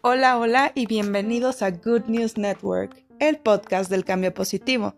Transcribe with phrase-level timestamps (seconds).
[0.00, 4.94] Hola, hola y bienvenidos a Good News Network, el podcast del cambio positivo.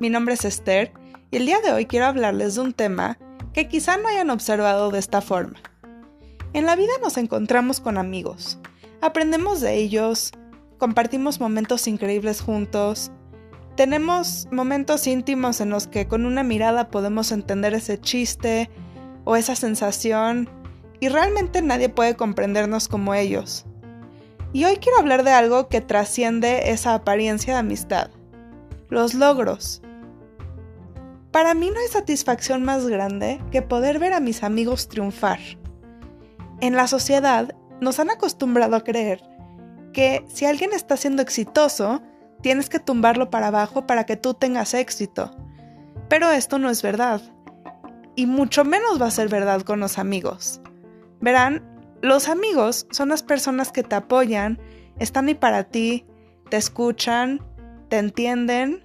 [0.00, 0.90] Mi nombre es Esther
[1.30, 3.18] y el día de hoy quiero hablarles de un tema
[3.52, 5.60] que quizá no hayan observado de esta forma.
[6.54, 8.58] En la vida nos encontramos con amigos,
[9.02, 10.32] aprendemos de ellos,
[10.78, 13.12] compartimos momentos increíbles juntos,
[13.76, 18.70] tenemos momentos íntimos en los que con una mirada podemos entender ese chiste
[19.24, 20.48] o esa sensación
[20.98, 23.66] y realmente nadie puede comprendernos como ellos.
[24.52, 28.10] Y hoy quiero hablar de algo que trasciende esa apariencia de amistad,
[28.88, 29.82] los logros.
[31.30, 35.38] Para mí no hay satisfacción más grande que poder ver a mis amigos triunfar.
[36.62, 39.22] En la sociedad nos han acostumbrado a creer
[39.92, 42.00] que si alguien está siendo exitoso,
[42.42, 45.36] tienes que tumbarlo para abajo para que tú tengas éxito.
[46.08, 47.20] Pero esto no es verdad.
[48.14, 50.60] Y mucho menos va a ser verdad con los amigos.
[51.20, 51.62] Verán,
[52.02, 54.60] los amigos son las personas que te apoyan,
[54.98, 56.06] están ahí para ti,
[56.50, 57.42] te escuchan,
[57.88, 58.84] te entienden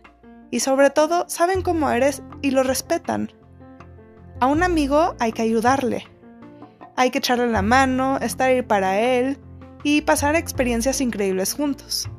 [0.49, 3.31] y sobre todo saben cómo eres y lo respetan.
[4.39, 6.05] A un amigo hay que ayudarle.
[6.95, 9.37] Hay que echarle la mano, estar ahí para él
[9.83, 12.09] y pasar experiencias increíbles juntos.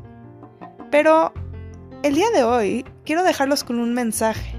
[0.92, 1.32] Pero
[2.02, 4.54] el día de hoy quiero dejarlos con un mensaje.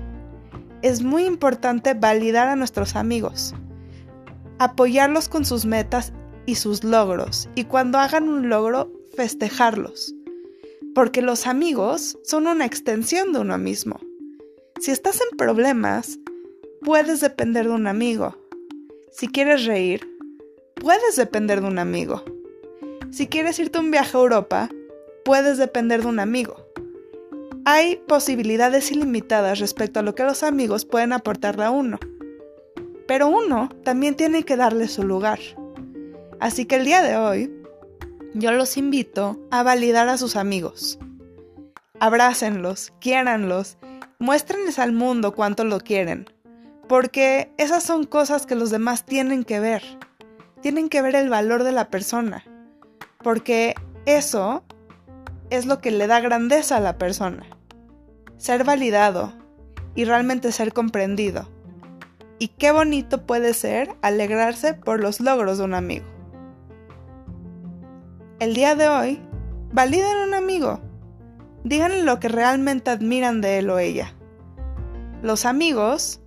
[0.81, 3.53] Es muy importante validar a nuestros amigos,
[4.57, 6.11] apoyarlos con sus metas
[6.47, 10.15] y sus logros, y cuando hagan un logro, festejarlos.
[10.95, 13.99] Porque los amigos son una extensión de uno mismo.
[14.81, 16.17] Si estás en problemas,
[16.81, 18.35] puedes depender de un amigo.
[19.11, 20.09] Si quieres reír,
[20.81, 22.23] puedes depender de un amigo.
[23.11, 24.69] Si quieres irte un viaje a Europa,
[25.23, 26.55] puedes depender de un amigo.
[27.65, 31.97] Hay posibilidades ilimitadas respecto a lo que los amigos pueden aportarle a uno.
[33.07, 35.39] Pero uno también tiene que darle su lugar.
[36.39, 37.53] Así que el día de hoy,
[38.33, 40.99] yo los invito a validar a sus amigos.
[41.99, 43.77] Abrácenlos, quiéranlos,
[44.19, 46.29] muéstrenles al mundo cuánto lo quieren,
[46.89, 49.83] porque esas son cosas que los demás tienen que ver.
[50.61, 52.43] Tienen que ver el valor de la persona,
[53.21, 54.63] porque eso
[55.53, 57.45] es lo que le da grandeza a la persona.
[58.37, 59.33] Ser validado
[59.93, 61.47] y realmente ser comprendido.
[62.39, 66.05] Y qué bonito puede ser alegrarse por los logros de un amigo.
[68.39, 69.21] El día de hoy,
[69.71, 70.81] validen a un amigo.
[71.63, 74.11] Díganle lo que realmente admiran de él o ella.
[75.21, 76.19] Los amigos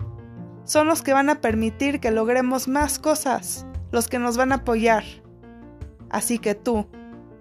[0.62, 4.56] son los que van a permitir que logremos más cosas, los que nos van a
[4.56, 5.02] apoyar.
[6.10, 6.86] Así que tú,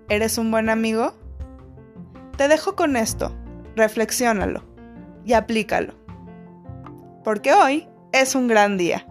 [0.10, 1.14] ¿eres un buen amigo?
[2.38, 3.34] Te dejo con esto,
[3.78, 4.64] reflexiónalo
[5.24, 5.94] y aplícalo.
[7.24, 9.08] Porque hoy es un gran día.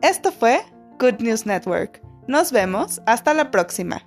[0.00, 0.60] Esto fue
[1.00, 2.00] Good News Network.
[2.28, 4.02] Nos vemos hasta la próxima.